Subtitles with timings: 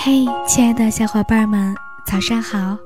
[0.00, 1.74] 嘿，亲爱的小伙伴们，
[2.06, 2.78] 早上好！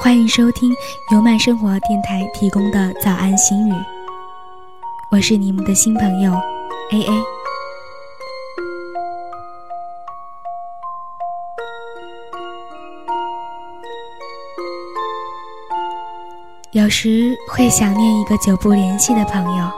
[0.00, 0.72] 欢迎收听
[1.12, 3.72] 由慢生活电台提供的早安心语，
[5.10, 6.32] 我是你们的新朋友
[6.92, 7.24] A A。
[16.70, 19.70] 有时会想念一个久不联系的朋友，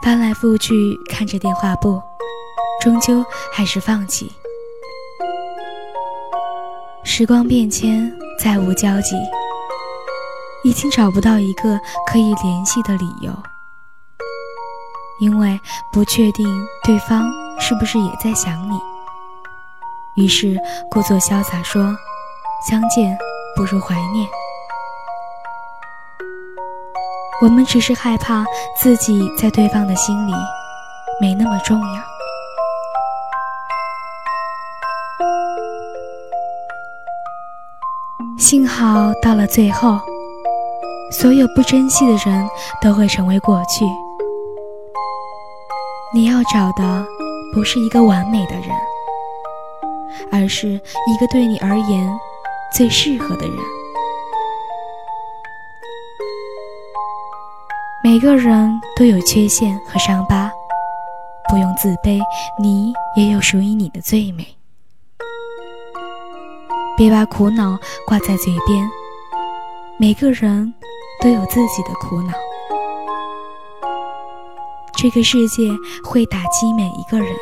[0.00, 0.72] 翻来覆去
[1.10, 2.00] 看着电话簿，
[2.80, 4.32] 终究还是放弃。
[7.16, 9.14] 时光变迁，再无交集，
[10.64, 11.78] 已经找不到一个
[12.08, 13.32] 可以联系的理由，
[15.20, 15.60] 因为
[15.92, 16.44] 不确定
[16.82, 18.76] 对方是不是也在想你。
[20.16, 20.58] 于是
[20.90, 21.96] 故作潇洒说
[22.68, 23.16] ：“相见
[23.54, 24.28] 不如怀念。”
[27.40, 28.44] 我们只是害怕
[28.76, 30.32] 自己在对方的心里
[31.20, 32.02] 没那么重要。
[38.36, 39.98] 幸好到了最后，
[41.10, 42.46] 所有不珍惜的人
[42.82, 43.84] 都会成为过去。
[46.12, 47.04] 你要找的
[47.54, 48.68] 不是一个完美的人，
[50.30, 52.18] 而是一个对你而言
[52.76, 53.56] 最适合的人。
[58.02, 60.50] 每个人都有缺陷和伤疤，
[61.48, 62.20] 不用自卑，
[62.60, 64.44] 你也有属于你的最美。
[66.96, 67.76] 别把苦恼
[68.06, 68.88] 挂在嘴边，
[69.98, 70.72] 每个人
[71.20, 72.32] 都有自己的苦恼。
[74.96, 75.68] 这个世界
[76.04, 77.36] 会打击每一个人，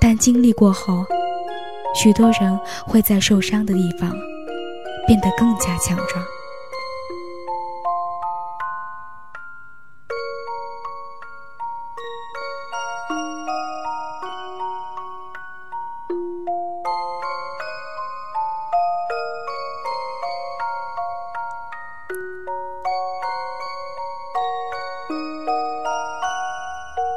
[0.00, 1.04] 但经历过后，
[1.94, 4.10] 许多人会在受伤的地方
[5.06, 6.24] 变得更加强壮。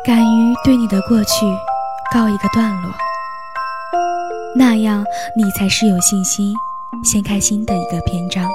[0.05, 1.45] 敢于对你的过去
[2.13, 2.91] 告一个段落，
[4.55, 5.03] 那样
[5.35, 6.53] 你才是有信心
[7.03, 8.49] 掀开新的一个篇章。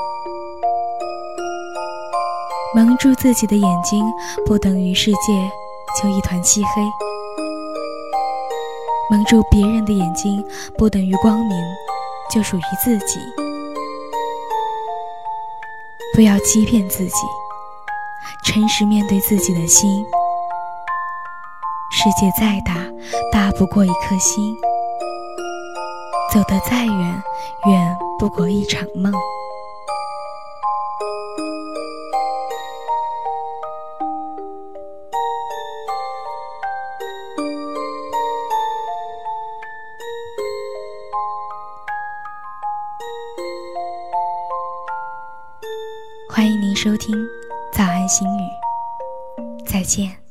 [2.74, 4.02] 蒙住自己的眼睛，
[4.46, 5.18] 不等于世界
[6.00, 6.82] 就一团漆黑；
[9.10, 10.42] 蒙住别人的眼睛，
[10.78, 11.50] 不等于光明
[12.32, 13.18] 就属于自己。
[16.14, 17.12] 不要欺骗自己，
[18.44, 20.04] 诚实面对自己的心。
[21.90, 22.74] 世界再大，
[23.30, 24.54] 大不过一颗心；
[26.32, 27.22] 走得再远，
[27.66, 29.12] 远不过一场梦。
[46.28, 47.14] 欢迎您收听
[47.72, 48.42] 《早安心语》，
[49.66, 50.21] 再见。